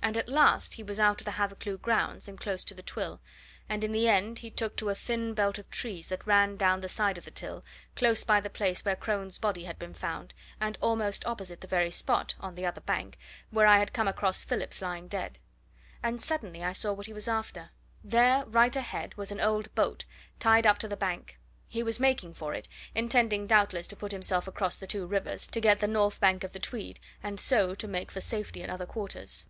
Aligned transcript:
And 0.00 0.16
at 0.16 0.26
last 0.30 0.72
he 0.74 0.82
was 0.82 0.98
out 0.98 1.20
of 1.20 1.26
the 1.26 1.32
Hathercleugh 1.32 1.82
grounds, 1.82 2.28
and 2.28 2.40
close 2.40 2.64
to 2.64 2.72
the 2.72 2.80
Till, 2.80 3.20
and 3.68 3.84
in 3.84 3.92
the 3.92 4.08
end 4.08 4.38
he 4.38 4.48
took 4.50 4.74
to 4.78 4.88
a 4.88 4.94
thin 4.94 5.34
belt 5.34 5.58
of 5.58 5.68
trees 5.68 6.08
that 6.08 6.26
ran 6.26 6.56
down 6.56 6.80
the 6.80 6.88
side 6.88 7.18
of 7.18 7.26
the 7.26 7.30
Till, 7.30 7.62
close 7.94 8.24
by 8.24 8.40
the 8.40 8.48
place 8.48 8.82
where 8.82 8.96
Crone's 8.96 9.36
body 9.36 9.64
had 9.66 9.78
been 9.78 9.92
found, 9.92 10.32
and 10.62 10.78
almost 10.80 11.26
opposite 11.26 11.60
the 11.60 11.66
very 11.66 11.90
spot, 11.90 12.34
on 12.40 12.54
the 12.54 12.64
other 12.64 12.80
bank, 12.80 13.18
where 13.50 13.66
I 13.66 13.80
had 13.80 13.92
come 13.92 14.08
across 14.08 14.42
Phillips 14.42 14.80
lying 14.80 15.08
dead; 15.08 15.36
and 16.02 16.22
suddenly 16.22 16.64
I 16.64 16.72
saw 16.72 16.90
what 16.94 17.04
he 17.04 17.12
was 17.12 17.28
after. 17.28 17.68
There, 18.02 18.46
right 18.46 18.74
ahead, 18.74 19.14
was 19.18 19.30
an 19.30 19.42
old 19.42 19.72
boat, 19.74 20.06
tied 20.40 20.66
up 20.66 20.78
to 20.78 20.88
the 20.88 20.96
bank 20.96 21.38
he 21.68 21.82
was 21.82 22.00
making 22.00 22.32
for 22.32 22.54
it, 22.54 22.66
intending 22.94 23.46
doubtless 23.46 23.86
to 23.88 23.96
put 23.96 24.12
himself 24.12 24.48
across 24.48 24.78
the 24.78 24.86
two 24.86 25.06
rivers, 25.06 25.46
to 25.48 25.60
get 25.60 25.80
the 25.80 25.86
north 25.86 26.18
bank 26.18 26.44
of 26.44 26.52
the 26.54 26.58
Tweed, 26.60 26.98
and 27.22 27.38
so 27.38 27.74
to 27.74 27.86
make 27.86 28.10
for 28.10 28.22
safety 28.22 28.62
in 28.62 28.70
other 28.70 28.86
quarters. 28.86 29.44